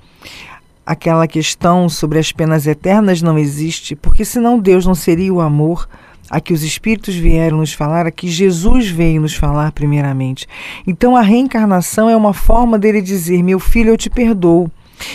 aquela 0.85 1.27
questão 1.27 1.89
sobre 1.89 2.19
as 2.19 2.33
penas 2.33 2.67
eternas 2.67 3.23
não 3.23 3.39
existe, 3.39 3.95
porque 3.95 4.25
senão 4.25 4.59
Deus 4.59 4.87
não 4.87 4.95
seria 4.95 5.33
o 5.33 5.41
amor 5.41 5.89
a 6.31 6.41
que 6.41 6.53
os 6.53 6.63
Espíritos 6.63 7.15
vieram 7.17 7.59
nos 7.59 7.73
falar, 7.73 8.07
a 8.07 8.11
que 8.11 8.29
Jesus 8.29 8.89
veio 8.89 9.21
nos 9.21 9.35
falar 9.35 9.73
primeiramente. 9.73 10.47
Então 10.87 11.17
a 11.17 11.23
reencarnação 11.23 12.09
é 12.09 12.17
uma 12.17 12.33
forma 12.33 12.79
dele 12.79 13.03
dizer: 13.03 13.43
Meu 13.43 13.59
filho, 13.59 13.91
eu 13.91 13.97
te 13.97 14.09
perdoo 14.09 14.71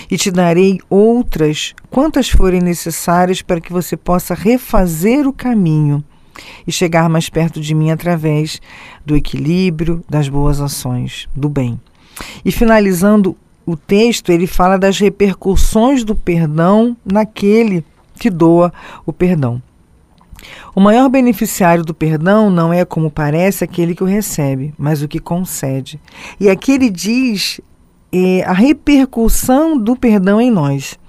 e 0.10 0.18
te 0.18 0.32
darei 0.32 0.80
outras, 0.90 1.74
quantas 1.90 2.30
forem 2.30 2.60
necessárias 2.60 3.42
para 3.42 3.62
que 3.62 3.72
você 3.72 3.96
possa 3.96 4.34
refazer 4.34 5.28
o 5.28 5.34
caminho 5.34 6.04
e 6.68 6.72
chegar 6.72 7.08
mais 7.08 7.30
perto 7.30 7.62
de 7.62 7.74
mim 7.74 7.92
através 7.92 8.60
do 9.06 9.16
equilíbrio, 9.16 10.04
das 10.10 10.28
boas 10.28 10.60
ações, 10.60 11.30
do 11.36 11.48
bem. 11.48 11.80
E 12.44 12.52
finalizando 12.52 13.38
o 13.66 13.76
texto 13.76 14.32
ele 14.32 14.48
fala 14.48 14.78
das 14.78 15.00
repercussões 15.00 16.04
do 16.04 16.16
perdão 16.16 16.96
naquele 17.04 17.84
que 18.20 18.30
doa 18.30 18.72
o 19.06 19.12
perdão. 19.12 19.62
O 20.76 20.82
maior 20.82 21.10
beneficiário 21.10 21.84
do 21.84 21.94
perdão 21.94 22.50
não 22.50 22.72
é, 22.72 22.86
como 22.86 23.10
parece, 23.10 23.64
aquele 23.64 23.96
que 23.96 24.04
o 24.04 24.08
recebe, 24.08 24.74
mas 24.78 25.02
o 25.02 25.08
que 25.08 25.20
concede. 25.20 26.00
E 26.40 26.50
aqui 26.50 26.74
ele 26.74 26.90
diz 26.90 27.60
é, 28.12 28.44
a 28.44 28.54
repercussão 28.54 29.78
do 29.78 29.96
perdão 29.96 30.40
em 30.40 30.52
nós. 30.52 31.00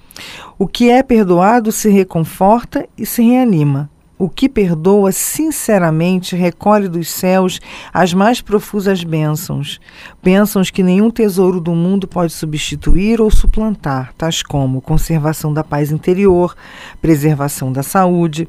O 0.58 0.66
que 0.66 0.88
é 0.88 1.02
perdoado 1.02 1.70
se 1.70 1.90
reconforta 1.90 2.88
e 2.96 3.04
se 3.04 3.22
reanima. 3.22 3.90
O 4.18 4.30
que 4.30 4.48
perdoa 4.48 5.12
sinceramente 5.12 6.34
recolhe 6.34 6.88
dos 6.88 7.10
céus 7.10 7.60
as 7.92 8.14
mais 8.14 8.40
profusas 8.40 9.04
bênçãos, 9.04 9.78
bênçãos 10.22 10.70
que 10.70 10.82
nenhum 10.82 11.10
tesouro 11.10 11.60
do 11.60 11.74
mundo 11.74 12.08
pode 12.08 12.32
substituir 12.32 13.20
ou 13.20 13.30
suplantar, 13.30 14.14
tais 14.16 14.42
como 14.42 14.80
conservação 14.80 15.52
da 15.52 15.62
paz 15.62 15.92
interior, 15.92 16.56
preservação 17.02 17.70
da 17.70 17.82
saúde, 17.82 18.48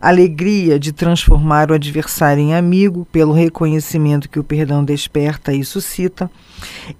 alegria 0.00 0.78
de 0.78 0.92
transformar 0.92 1.70
o 1.70 1.74
adversário 1.74 2.42
em 2.42 2.54
amigo 2.54 3.06
pelo 3.10 3.32
reconhecimento 3.32 4.28
que 4.28 4.38
o 4.38 4.44
perdão 4.44 4.84
desperta 4.84 5.52
e 5.52 5.64
suscita, 5.64 6.30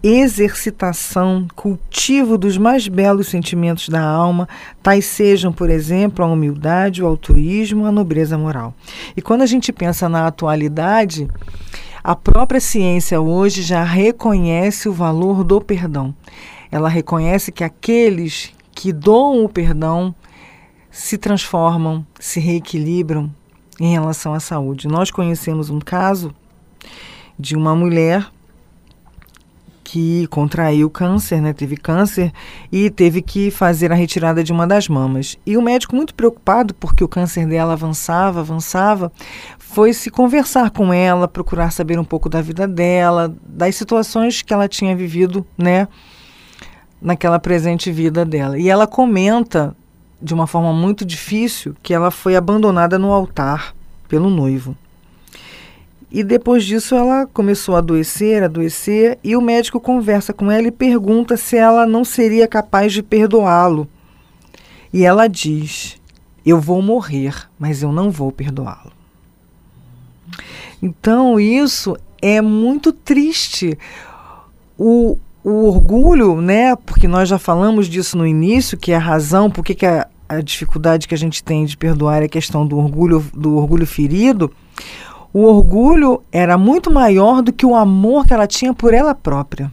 exercitação, 0.03 1.47
cultivo 1.55 2.37
dos 2.37 2.59
mais 2.59 2.88
belos 2.88 3.29
sentimentos 3.29 3.88
da 3.88 4.03
alma, 4.03 4.49
tais 4.83 5.07
sejam, 5.07 5.53
por 5.53 5.71
exemplo, 5.71 6.25
a 6.25 6.29
humildade, 6.29 7.03
o 7.03 7.07
altruísmo, 7.07 7.87
a 7.87 7.93
nobreza 7.93 8.37
moral. 8.37 8.75
E 9.17 9.23
quando 9.23 9.43
a 9.43 9.47
gente 9.47 9.73
pensa 9.73 10.09
na 10.09 10.26
atualidade, 10.26 11.29
a 12.03 12.14
própria 12.14 12.61
ciência 12.61 13.21
hoje 13.21 13.62
já 13.62 13.83
reconhece 13.83 14.88
o 14.88 14.93
valor 14.93 15.43
do 15.43 15.61
perdão. 15.61 16.14
Ela 16.71 16.88
reconhece 16.88 17.50
que 17.50 17.64
aqueles 17.64 18.53
que 18.75 18.93
doam 18.93 19.45
o 19.45 19.49
perdão 19.49 20.14
se 20.95 21.19
transformam, 21.19 22.07
se 22.21 22.39
reequilibram 22.39 23.29
em 23.81 23.91
relação 23.91 24.33
à 24.33 24.39
saúde. 24.39 24.87
Nós 24.87 25.11
conhecemos 25.11 25.69
um 25.69 25.81
caso 25.81 26.33
de 27.37 27.57
uma 27.57 27.75
mulher 27.75 28.31
que 29.83 30.29
contraiu 30.29 30.89
câncer, 30.89 31.43
né? 31.43 31.53
Teve 31.53 31.77
câncer 31.77 32.33
e 32.71 32.89
teve 32.91 33.23
que 33.23 33.51
fazer 33.51 33.91
a 33.91 33.95
retirada 33.97 34.45
de 34.45 34.53
uma 34.53 34.69
das 34.69 34.89
mamas. 34.89 35.37
E 35.45 35.57
o 35.57 35.63
médico, 35.63 35.97
muito 35.97 36.15
preocupado 36.15 36.73
porque 36.75 37.03
o 37.03 37.09
câncer 37.09 37.45
dela 37.45 37.73
avançava, 37.73 38.39
avançava, 38.39 39.11
foi 39.59 39.93
se 39.93 40.13
conversar 40.13 40.71
com 40.71 40.93
ela, 40.93 41.27
procurar 41.27 41.73
saber 41.73 41.99
um 41.99 42.05
pouco 42.05 42.29
da 42.29 42.41
vida 42.41 42.69
dela, 42.69 43.35
das 43.45 43.75
situações 43.75 44.43
que 44.43 44.55
ela 44.55 44.69
tinha 44.69 44.95
vivido, 44.95 45.45
né? 45.59 45.89
Naquela 47.03 47.41
presente 47.41 47.91
vida 47.91 48.25
dela. 48.25 48.57
E 48.57 48.71
ela 48.71 48.87
comenta 48.87 49.77
de 50.21 50.33
uma 50.33 50.47
forma 50.47 50.73
muito 50.73 51.04
difícil 51.04 51.75
que 51.83 51.92
ela 51.92 52.11
foi 52.11 52.37
abandonada 52.37 52.99
no 52.99 53.12
altar 53.12 53.75
pelo 54.09 54.30
noivo. 54.30 54.76
E 56.11 56.23
depois 56.23 56.64
disso 56.64 56.94
ela 56.94 57.26
começou 57.26 57.75
a 57.75 57.78
adoecer, 57.78 58.44
adoecer, 58.44 59.18
e 59.25 59.37
o 59.37 59.40
médico 59.40 59.80
conversa 59.80 60.33
com 60.33 60.49
ela 60.49 60.68
e 60.68 60.71
pergunta 60.71 61.37
se 61.37 61.56
ela 61.56 61.87
não 61.87 62.04
seria 62.04 62.47
capaz 62.47 62.92
de 62.92 63.02
perdoá-lo. 63.02 63.88
E 64.92 65.04
ela 65.04 65.26
diz: 65.26 66.00
Eu 66.47 66.61
vou 66.61 66.80
morrer, 66.80 67.49
mas 67.59 67.83
eu 67.83 67.90
não 67.90 68.12
vou 68.12 68.30
perdoá-lo. 68.30 68.92
Então 70.80 71.40
isso 71.40 71.97
é 72.23 72.40
muito 72.40 72.92
triste. 72.92 73.76
O, 74.78 75.18
o 75.45 75.67
orgulho, 75.67 76.41
né? 76.41 76.75
Porque 76.75 77.07
nós 77.07 77.29
já 77.29 77.39
falamos 77.39 77.87
disso 77.87 78.17
no 78.17 78.27
início, 78.27 78.79
que 78.79 78.93
é 78.93 78.97
a 78.97 78.99
razão 78.99 79.51
por 79.51 79.63
que 79.63 79.85
a, 79.85 80.09
a 80.27 80.41
dificuldade 80.41 81.07
que 81.07 81.15
a 81.15 81.19
gente 81.19 81.45
tem 81.45 81.67
de 81.67 81.77
perdoar 81.77 82.23
é 82.23 82.25
a 82.25 82.29
questão 82.29 82.67
do 82.67 82.79
orgulho, 82.79 83.25
do 83.35 83.57
orgulho 83.59 83.87
ferido, 83.87 84.51
o 85.33 85.43
orgulho 85.43 86.23
era 86.33 86.57
muito 86.57 86.91
maior 86.91 87.43
do 87.43 87.53
que 87.53 87.67
o 87.67 87.77
amor 87.77 88.27
que 88.27 88.33
ela 88.33 88.47
tinha 88.47 88.73
por 88.73 88.95
ela 88.95 89.15
própria. 89.15 89.71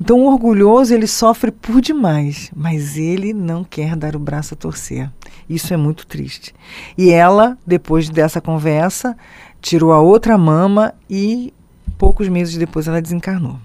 Então, 0.00 0.20
o 0.20 0.26
orgulhoso 0.26 0.94
ele 0.94 1.06
sofre 1.06 1.50
por 1.50 1.80
demais, 1.80 2.50
mas 2.54 2.96
ele 2.96 3.32
não 3.32 3.64
quer 3.64 3.96
dar 3.96 4.16
o 4.16 4.20
braço 4.20 4.54
a 4.54 4.56
torcer. 4.56 5.10
Isso 5.48 5.74
é 5.74 5.76
muito 5.76 6.06
triste. 6.06 6.54
E 6.96 7.10
ela, 7.10 7.58
depois 7.66 8.08
dessa 8.08 8.40
conversa, 8.40 9.16
tirou 9.60 9.92
a 9.92 10.00
outra 10.00 10.38
mama 10.38 10.94
e 11.08 11.52
poucos 11.98 12.28
meses 12.28 12.56
depois 12.56 12.88
ela 12.88 13.02
desencarnou. 13.02 13.58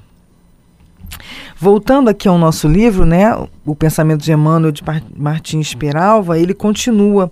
Voltando 1.58 2.10
aqui 2.10 2.28
ao 2.28 2.38
nosso 2.38 2.68
livro, 2.68 3.06
né, 3.06 3.36
o 3.66 3.76
pensamento 3.76 4.24
de 4.24 4.32
Emmanuel 4.32 4.72
de 4.72 4.82
Martins 5.16 5.74
Peralva, 5.74 6.40
ele 6.40 6.54
continua 6.54 7.32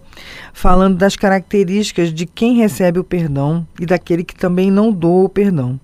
falando 0.54 0.98
das 0.98 1.16
características 1.16 2.14
de 2.14 2.26
quem 2.26 2.58
recebe 2.58 3.00
o 3.00 3.04
perdão 3.04 3.66
e 3.80 3.86
daquele 3.86 4.24
que 4.24 4.36
também 4.36 4.70
não 4.70 4.92
doa 4.92 5.26
o 5.26 5.30
perdão. 5.30 5.80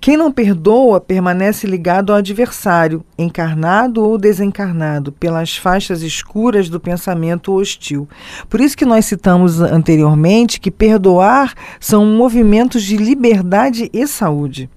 Quem 0.00 0.16
não 0.16 0.32
perdoa 0.32 1.00
permanece 1.00 1.66
ligado 1.66 2.10
ao 2.10 2.18
adversário, 2.18 3.04
encarnado 3.16 4.02
ou 4.02 4.18
desencarnado, 4.18 5.12
pelas 5.12 5.56
faixas 5.56 6.02
escuras 6.02 6.68
do 6.68 6.80
pensamento 6.80 7.52
hostil. 7.52 8.08
Por 8.48 8.60
isso 8.60 8.76
que 8.76 8.84
nós 8.84 9.04
citamos 9.04 9.60
anteriormente 9.60 10.58
que 10.58 10.70
perdoar 10.70 11.54
são 11.78 12.04
movimentos 12.04 12.82
de 12.82 12.96
liberdade 12.96 13.88
e 13.92 14.06
saúde. 14.06 14.68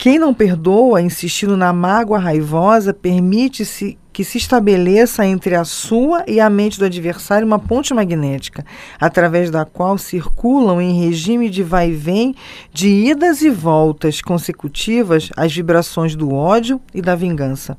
Quem 0.00 0.18
não 0.18 0.32
perdoa, 0.32 1.02
insistindo 1.02 1.58
na 1.58 1.74
mágoa 1.74 2.18
raivosa, 2.18 2.94
permite-se 2.94 3.98
que 4.10 4.24
se 4.24 4.38
estabeleça 4.38 5.26
entre 5.26 5.54
a 5.54 5.62
sua 5.62 6.24
e 6.26 6.40
a 6.40 6.48
mente 6.48 6.78
do 6.78 6.86
adversário 6.86 7.46
uma 7.46 7.58
ponte 7.58 7.92
magnética, 7.92 8.64
através 8.98 9.50
da 9.50 9.66
qual 9.66 9.98
circulam 9.98 10.80
em 10.80 10.98
regime 11.04 11.50
de 11.50 11.62
vai 11.62 11.90
e 11.90 11.92
vem, 11.92 12.34
de 12.72 12.88
idas 12.88 13.42
e 13.42 13.50
voltas 13.50 14.22
consecutivas, 14.22 15.28
as 15.36 15.54
vibrações 15.54 16.16
do 16.16 16.32
ódio 16.32 16.80
e 16.94 17.02
da 17.02 17.14
vingança. 17.14 17.76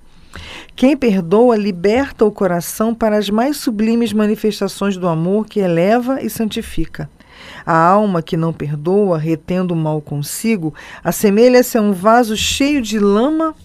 Quem 0.76 0.96
perdoa 0.96 1.56
liberta 1.56 2.24
o 2.24 2.32
coração 2.32 2.94
para 2.94 3.18
as 3.18 3.32
mais 3.32 3.58
sublimes 3.58 4.14
manifestações 4.14 4.96
do 4.96 5.08
amor 5.08 5.48
que 5.48 5.60
eleva 5.60 6.22
e 6.22 6.30
santifica. 6.30 7.10
A 7.66 7.76
alma 7.76 8.22
que 8.22 8.38
não 8.38 8.52
perdoa, 8.52 9.18
retendo 9.18 9.74
o 9.74 9.78
mal 9.78 10.02
consigo, 10.02 10.74
assemelha-se 11.04 11.78
a 11.78 11.82
um 11.82 11.94
vaso 11.94 12.36
cheio 12.36 12.82
de 12.82 13.00
lama 13.00 13.56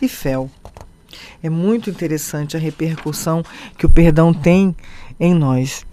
e 0.00 0.08
fel. 0.08 0.50
É 1.42 1.48
muito 1.48 1.90
interessante 1.90 2.56
a 2.56 2.60
repercussão 2.60 3.42
que 3.76 3.86
o 3.86 3.90
perdão 3.90 4.32
tem 4.32 4.74
em 5.18 5.34
nós. 5.34 5.84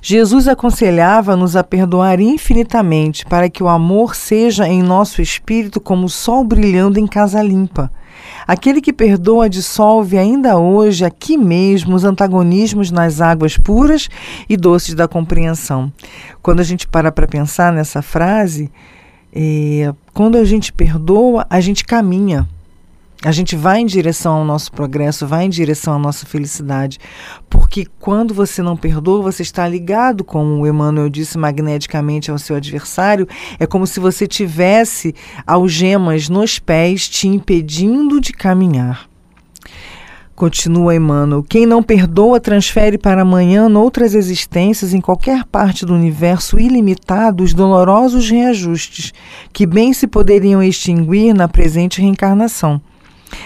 Jesus 0.00 0.48
aconselhava-nos 0.48 1.56
a 1.56 1.64
perdoar 1.64 2.20
infinitamente 2.20 3.24
para 3.26 3.48
que 3.48 3.62
o 3.62 3.68
amor 3.68 4.14
seja 4.14 4.66
em 4.66 4.82
nosso 4.82 5.22
espírito 5.22 5.80
como 5.80 6.06
o 6.06 6.10
sol 6.10 6.44
brilhando 6.44 6.98
em 6.98 7.06
casa 7.06 7.42
limpa. 7.42 7.90
Aquele 8.46 8.80
que 8.80 8.92
perdoa 8.92 9.48
dissolve 9.48 10.18
ainda 10.18 10.58
hoje, 10.58 11.04
aqui 11.04 11.36
mesmo, 11.36 11.94
os 11.94 12.04
antagonismos 12.04 12.90
nas 12.90 13.20
águas 13.20 13.56
puras 13.56 14.08
e 14.48 14.56
doces 14.56 14.94
da 14.94 15.06
compreensão. 15.06 15.92
Quando 16.42 16.60
a 16.60 16.64
gente 16.64 16.86
para 16.86 17.12
para 17.12 17.26
pensar 17.26 17.72
nessa 17.72 18.02
frase, 18.02 18.70
é, 19.32 19.92
quando 20.12 20.36
a 20.36 20.44
gente 20.44 20.72
perdoa, 20.72 21.46
a 21.48 21.60
gente 21.60 21.84
caminha. 21.84 22.48
A 23.24 23.30
gente 23.30 23.54
vai 23.54 23.78
em 23.78 23.86
direção 23.86 24.34
ao 24.34 24.44
nosso 24.44 24.72
progresso, 24.72 25.28
vai 25.28 25.44
em 25.44 25.48
direção 25.48 25.94
à 25.94 25.98
nossa 25.98 26.26
felicidade. 26.26 26.98
Porque 27.48 27.86
quando 28.00 28.34
você 28.34 28.60
não 28.62 28.76
perdoa, 28.76 29.22
você 29.22 29.42
está 29.42 29.68
ligado, 29.68 30.24
como 30.24 30.60
o 30.60 30.66
Emmanuel 30.66 31.08
disse, 31.08 31.38
magneticamente 31.38 32.32
ao 32.32 32.38
seu 32.38 32.56
adversário. 32.56 33.28
É 33.60 33.66
como 33.66 33.86
se 33.86 34.00
você 34.00 34.26
tivesse 34.26 35.14
algemas 35.46 36.28
nos 36.28 36.58
pés 36.58 37.08
te 37.08 37.28
impedindo 37.28 38.20
de 38.20 38.32
caminhar. 38.32 39.08
Continua 40.34 40.96
Emmanuel: 40.96 41.44
quem 41.44 41.64
não 41.64 41.80
perdoa 41.80 42.40
transfere 42.40 42.98
para 42.98 43.22
amanhã, 43.22 43.68
noutras 43.68 44.16
existências, 44.16 44.92
em 44.92 45.00
qualquer 45.00 45.44
parte 45.44 45.86
do 45.86 45.94
universo 45.94 46.58
ilimitado, 46.58 47.44
os 47.44 47.54
dolorosos 47.54 48.28
reajustes 48.28 49.12
que 49.52 49.64
bem 49.64 49.92
se 49.92 50.08
poderiam 50.08 50.60
extinguir 50.60 51.32
na 51.32 51.46
presente 51.46 52.00
reencarnação. 52.00 52.80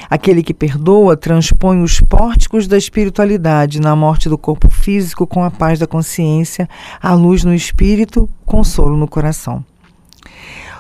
Aquele 0.09 0.43
que 0.43 0.55
perdoa 0.55 1.17
transpõe 1.17 1.83
os 1.83 2.01
pórticos 2.01 2.67
da 2.67 2.77
espiritualidade 2.77 3.81
na 3.81 3.95
morte 3.97 4.29
do 4.29 4.39
corpo 4.39 4.69
físico 4.69 5.27
com 5.27 5.45
a 5.45 5.51
paz 5.51 5.79
da 5.79 5.87
consciência, 5.87 6.69
a 7.01 7.15
luz 7.15 7.45
no 7.45 7.55
espírito, 7.55 8.29
consolo 8.45 8.97
no 8.97 9.09
coração. 9.09 9.65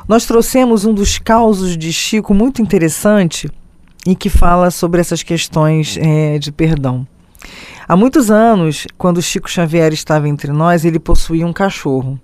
Nós 0.09 0.25
trouxemos 0.25 0.85
um 0.85 0.95
dos 0.95 1.19
causos 1.19 1.77
de 1.77 1.93
Chico 1.93 2.33
muito 2.33 2.63
interessante 2.63 3.51
e 4.07 4.15
que 4.15 4.31
fala 4.31 4.71
sobre 4.71 5.01
essas 5.01 5.23
questões 5.23 5.99
é, 6.01 6.39
de 6.39 6.53
perdão. 6.53 7.07
Há 7.89 7.97
muitos 7.97 8.31
anos, 8.31 8.87
quando 8.97 9.23
Chico 9.23 9.51
Xavier 9.51 9.93
estava 9.93 10.29
entre 10.29 10.53
nós, 10.53 10.85
ele 10.85 10.99
possuía 10.99 11.47
um 11.47 11.53
cachorro 11.53 12.21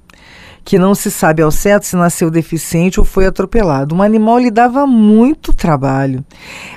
que 0.64 0.78
não 0.78 0.94
se 0.94 1.10
sabe 1.10 1.42
ao 1.42 1.50
certo 1.50 1.86
se 1.86 1.96
nasceu 1.96 2.30
deficiente 2.30 3.00
ou 3.00 3.04
foi 3.04 3.26
atropelado. 3.26 3.94
Um 3.94 4.02
animal 4.02 4.38
lhe 4.38 4.50
dava 4.50 4.86
muito 4.86 5.52
trabalho. 5.52 6.24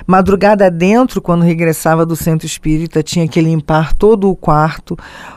Madrugada 0.06 0.70
dentro, 0.70 1.22
quando 1.22 1.42
regressava 1.42 2.04
do 2.04 2.16
centro 2.16 2.46
espírita, 2.46 3.02
tinha 3.02 3.28
que 3.28 3.40
limpar 3.40 3.94
todo 3.94 4.28
o 4.28 4.36
quarto, 4.36 4.96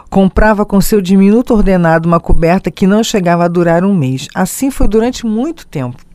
comprava 0.09 0.65
com 0.65 0.81
seu 0.81 1.01
diminuto 1.01 1.53
ordenado 1.53 2.07
uma 2.07 2.19
coberta 2.19 2.71
que 2.71 2.87
não 2.87 3.03
chegava 3.03 3.45
a 3.45 3.47
durar 3.47 3.83
um 3.83 3.95
mês. 3.95 4.27
Assim 4.33 4.71
foi 4.71 4.87
durante 4.87 5.25
muito 5.25 5.67
tempo. 5.67 6.08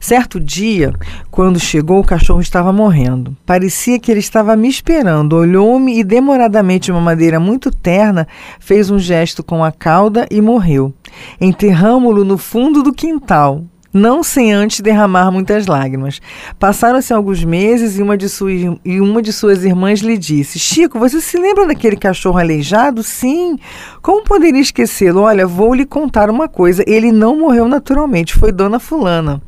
Certo 0.00 0.38
dia, 0.38 0.92
quando 1.30 1.58
chegou, 1.58 2.00
o 2.00 2.04
cachorro 2.04 2.40
estava 2.40 2.72
morrendo. 2.72 3.36
Parecia 3.46 3.98
que 3.98 4.10
ele 4.10 4.20
estava 4.20 4.56
me 4.56 4.68
esperando. 4.68 5.34
Olhou-me 5.34 5.98
e, 5.98 6.04
demoradamente, 6.04 6.86
de 6.86 6.92
uma 6.92 7.00
maneira 7.00 7.40
muito 7.40 7.70
terna, 7.70 8.26
fez 8.60 8.90
um 8.90 8.98
gesto 8.98 9.42
com 9.42 9.64
a 9.64 9.72
cauda 9.72 10.26
e 10.30 10.40
morreu. 10.40 10.92
Enterramo-lo 11.40 12.24
no 12.24 12.36
fundo 12.36 12.82
do 12.82 12.92
quintal, 12.92 13.64
não 13.94 14.24
sem 14.24 14.52
antes 14.52 14.80
derramar 14.80 15.30
muitas 15.30 15.66
lágrimas. 15.66 16.20
Passaram-se 16.58 17.14
alguns 17.14 17.44
meses 17.44 17.96
e 17.96 18.02
uma, 18.02 18.16
de 18.16 18.28
sua, 18.28 18.50
e 18.52 19.00
uma 19.00 19.22
de 19.22 19.32
suas 19.32 19.64
irmãs 19.64 20.00
lhe 20.00 20.18
disse: 20.18 20.58
Chico, 20.58 20.98
você 20.98 21.20
se 21.20 21.38
lembra 21.38 21.66
daquele 21.66 21.96
cachorro 21.96 22.38
aleijado? 22.38 23.04
Sim. 23.04 23.56
Como 24.02 24.24
poderia 24.24 24.60
esquecê-lo? 24.60 25.22
Olha, 25.22 25.46
vou 25.46 25.72
lhe 25.72 25.86
contar 25.86 26.28
uma 26.28 26.48
coisa: 26.48 26.82
ele 26.86 27.12
não 27.12 27.38
morreu 27.38 27.68
naturalmente, 27.68 28.34
foi 28.34 28.50
Dona 28.50 28.80
Fulana. 28.80 29.40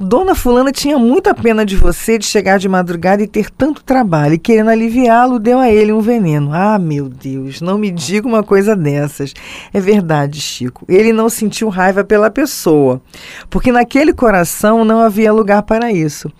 Dona 0.00 0.32
Fulana 0.32 0.70
tinha 0.70 0.96
muita 0.96 1.34
pena 1.34 1.66
de 1.66 1.74
você 1.74 2.18
de 2.18 2.24
chegar 2.24 2.56
de 2.60 2.68
madrugada 2.68 3.20
e 3.20 3.26
ter 3.26 3.50
tanto 3.50 3.82
trabalho, 3.82 4.34
e 4.34 4.38
querendo 4.38 4.70
aliviá-lo, 4.70 5.40
deu 5.40 5.58
a 5.58 5.68
ele 5.68 5.92
um 5.92 6.00
veneno. 6.00 6.52
Ah, 6.52 6.78
meu 6.78 7.08
Deus, 7.08 7.60
não 7.60 7.76
me 7.76 7.90
diga 7.90 8.28
uma 8.28 8.44
coisa 8.44 8.76
dessas. 8.76 9.34
É 9.74 9.80
verdade, 9.80 10.40
Chico. 10.40 10.84
Ele 10.88 11.12
não 11.12 11.28
sentiu 11.28 11.68
raiva 11.68 12.04
pela 12.04 12.30
pessoa, 12.30 13.02
porque 13.50 13.72
naquele 13.72 14.12
coração 14.12 14.84
não 14.84 15.00
havia 15.00 15.32
lugar 15.32 15.62
para 15.62 15.90
isso. 15.90 16.30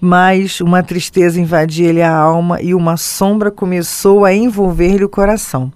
Mas 0.00 0.60
uma 0.60 0.80
tristeza 0.80 1.40
invadia-lhe 1.40 2.02
a 2.02 2.14
alma 2.14 2.62
e 2.62 2.72
uma 2.72 2.96
sombra 2.96 3.50
começou 3.50 4.24
a 4.24 4.32
envolver-lhe 4.32 5.04
o 5.04 5.08
coração. 5.08 5.72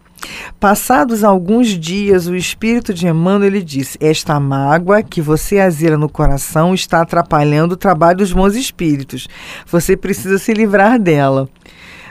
Passados 0.58 1.22
alguns 1.22 1.68
dias, 1.68 2.26
o 2.26 2.34
espírito 2.34 2.94
de 2.94 3.06
Emmanuel 3.06 3.50
lhe 3.50 3.62
disse: 3.62 3.98
Esta 4.00 4.38
mágoa 4.40 5.02
que 5.02 5.20
você 5.20 5.58
asila 5.58 5.96
no 5.96 6.08
coração 6.08 6.74
está 6.74 7.02
atrapalhando 7.02 7.72
o 7.74 7.76
trabalho 7.76 8.18
dos 8.18 8.32
bons 8.32 8.54
espíritos. 8.54 9.28
Você 9.66 9.96
precisa 9.96 10.38
se 10.38 10.52
livrar 10.52 10.98
dela. 10.98 11.48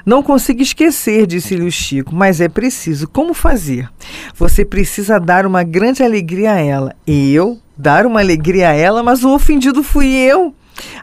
Não 0.06 0.22
consigo 0.22 0.62
esquecer, 0.62 1.26
disse-lhe 1.26 1.64
o 1.64 1.72
Chico, 1.72 2.14
mas 2.14 2.40
é 2.40 2.48
preciso. 2.48 3.08
Como 3.08 3.34
fazer? 3.34 3.90
Você 4.36 4.64
precisa 4.64 5.20
dar 5.20 5.48
uma 5.48 5.64
grande 5.64 6.04
alegria 6.04 6.54
a 6.54 6.60
ela. 6.60 6.96
Eu? 7.08 7.60
Dar 7.76 8.06
uma 8.06 8.20
alegria 8.20 8.70
a 8.70 8.74
ela, 8.74 9.02
mas 9.02 9.24
o 9.24 9.34
ofendido 9.34 9.82
fui 9.82 10.08
eu. 10.14 10.54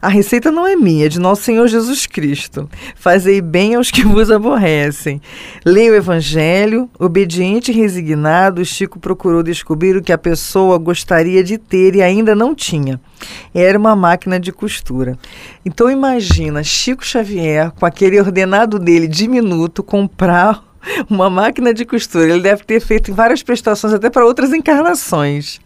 A 0.00 0.08
receita 0.08 0.50
não 0.50 0.66
é 0.66 0.76
minha, 0.76 1.06
é 1.06 1.08
de 1.08 1.20
nosso 1.20 1.42
Senhor 1.42 1.66
Jesus 1.66 2.06
Cristo. 2.06 2.68
Fazei 2.94 3.40
bem 3.40 3.74
aos 3.74 3.90
que 3.90 4.04
vos 4.04 4.30
aborrecem. 4.30 5.20
Leia 5.64 5.92
o 5.92 5.94
Evangelho, 5.94 6.90
obediente 6.98 7.70
e 7.70 7.74
resignado, 7.74 8.64
Chico 8.64 8.98
procurou 8.98 9.42
descobrir 9.42 9.96
o 9.96 10.02
que 10.02 10.12
a 10.12 10.18
pessoa 10.18 10.78
gostaria 10.78 11.42
de 11.42 11.58
ter 11.58 11.94
e 11.94 12.02
ainda 12.02 12.34
não 12.34 12.54
tinha. 12.54 13.00
Era 13.54 13.78
uma 13.78 13.94
máquina 13.94 14.38
de 14.38 14.52
costura. 14.52 15.18
Então 15.64 15.90
imagina 15.90 16.62
Chico 16.62 17.04
Xavier, 17.04 17.70
com 17.72 17.86
aquele 17.86 18.18
ordenado 18.18 18.78
dele 18.78 19.06
diminuto, 19.06 19.82
comprar 19.82 20.64
uma 21.08 21.30
máquina 21.30 21.72
de 21.72 21.84
costura. 21.84 22.32
Ele 22.32 22.42
deve 22.42 22.64
ter 22.64 22.80
feito 22.80 23.14
várias 23.14 23.42
prestações 23.42 23.94
até 23.94 24.10
para 24.10 24.26
outras 24.26 24.52
encarnações. 24.52 25.60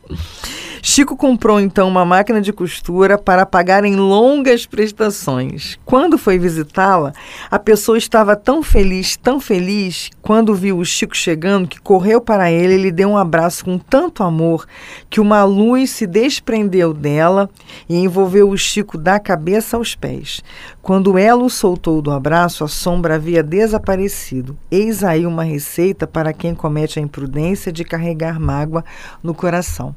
Chico 0.89 1.17
comprou 1.17 1.59
então 1.59 1.89
uma 1.89 2.05
máquina 2.05 2.41
de 2.41 2.53
costura 2.53 3.19
para 3.19 3.45
pagar 3.45 3.85
em 3.85 3.97
longas 3.97 4.67
prestações. 4.67 5.77
Quando 5.85 6.17
foi 6.17 6.39
visitá-la, 6.39 7.13
a 7.51 7.59
pessoa 7.59 7.99
estava 7.99 8.37
tão 8.37 8.63
feliz, 8.63 9.17
tão 9.17 9.41
feliz, 9.41 10.11
quando 10.23 10.55
viu 10.55 10.79
o 10.79 10.85
Chico 10.85 11.17
chegando, 11.17 11.67
que 11.67 11.81
correu 11.81 12.21
para 12.21 12.53
ele 12.53 12.75
e 12.75 12.83
lhe 12.83 12.93
deu 12.93 13.09
um 13.09 13.19
abraço 13.19 13.65
com 13.65 13.79
tanto 13.79 14.23
amor 14.23 14.65
que 15.11 15.21
uma 15.21 15.43
luz 15.43 15.91
se 15.91 16.07
desprendeu 16.07 16.95
dela 16.95 17.51
e 17.89 17.97
envolveu 17.97 18.49
o 18.49 18.57
Chico 18.57 18.97
da 18.97 19.19
cabeça 19.19 19.77
aos 19.77 19.97
pés. 19.97 20.41
Quando 20.81 21.19
ela 21.19 21.43
o 21.43 21.51
soltou 21.51 22.01
do 22.01 22.13
abraço, 22.13 22.63
a 22.63 22.69
sombra 22.69 23.17
havia 23.17 23.43
desaparecido. 23.43 24.57
Eis 24.71 25.03
aí 25.03 25.27
uma 25.27 25.43
receita 25.43 26.07
para 26.07 26.33
quem 26.33 26.55
comete 26.55 27.01
a 27.01 27.03
imprudência 27.03 27.73
de 27.73 27.83
carregar 27.83 28.39
mágoa 28.39 28.85
no 29.21 29.35
coração. 29.35 29.93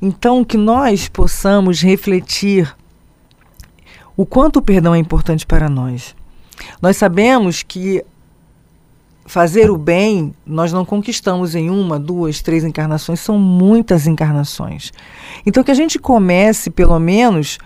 Então, 0.00 0.44
que 0.44 0.56
nós 0.56 1.08
possamos 1.08 1.80
refletir 1.80 2.74
o 4.16 4.24
quanto 4.24 4.58
o 4.58 4.62
perdão 4.62 4.94
é 4.94 4.98
importante 4.98 5.46
para 5.46 5.68
nós. 5.68 6.14
Nós 6.80 6.96
sabemos 6.96 7.62
que 7.62 8.04
fazer 9.26 9.70
o 9.70 9.78
bem 9.78 10.34
nós 10.46 10.72
não 10.72 10.84
conquistamos 10.84 11.54
em 11.54 11.70
uma, 11.70 11.98
duas, 11.98 12.42
três 12.42 12.62
encarnações, 12.62 13.20
são 13.20 13.38
muitas 13.38 14.06
encarnações. 14.06 14.92
Então 15.46 15.64
que 15.64 15.70
a 15.70 15.74
gente 15.74 15.98
comece, 15.98 16.70
pelo 16.70 16.98
menos, 16.98 17.58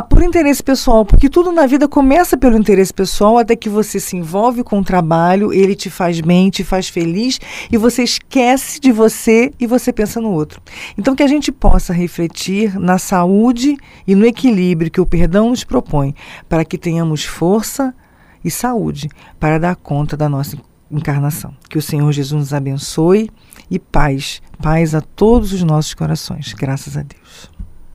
por 0.00 0.22
interesse 0.22 0.62
pessoal, 0.62 1.04
porque 1.04 1.28
tudo 1.28 1.50
na 1.50 1.66
vida 1.66 1.88
começa 1.88 2.36
pelo 2.36 2.56
interesse 2.56 2.94
pessoal, 2.94 3.36
até 3.36 3.54
que 3.56 3.68
você 3.68 3.98
se 3.98 4.16
envolve 4.16 4.62
com 4.62 4.78
o 4.78 4.84
trabalho, 4.84 5.52
ele 5.52 5.74
te 5.74 5.90
faz 5.90 6.20
bem, 6.20 6.48
te 6.48 6.62
faz 6.62 6.88
feliz, 6.88 7.38
e 7.70 7.76
você 7.76 8.02
esquece 8.02 8.80
de 8.80 8.92
você 8.92 9.52
e 9.60 9.66
você 9.66 9.92
pensa 9.92 10.20
no 10.20 10.30
outro. 10.30 10.62
Então 10.96 11.14
que 11.14 11.22
a 11.22 11.26
gente 11.26 11.50
possa 11.50 11.92
refletir 11.92 12.78
na 12.78 12.96
saúde 12.96 13.76
e 14.06 14.14
no 14.14 14.24
equilíbrio 14.24 14.90
que 14.90 15.00
o 15.00 15.06
perdão 15.06 15.50
nos 15.50 15.64
propõe, 15.64 16.14
para 16.48 16.64
que 16.64 16.78
tenhamos 16.78 17.24
força, 17.24 17.94
e 18.44 18.50
saúde 18.50 19.08
para 19.38 19.58
dar 19.58 19.76
conta 19.76 20.16
da 20.16 20.28
nossa 20.28 20.56
encarnação. 20.90 21.54
Que 21.68 21.78
o 21.78 21.82
Senhor 21.82 22.10
Jesus 22.12 22.40
nos 22.40 22.54
abençoe 22.54 23.30
e 23.70 23.78
paz, 23.78 24.42
paz 24.60 24.94
a 24.94 25.00
todos 25.00 25.52
os 25.52 25.62
nossos 25.62 25.94
corações. 25.94 26.52
Graças 26.52 26.96
a 26.96 27.02
Deus. 27.02 27.50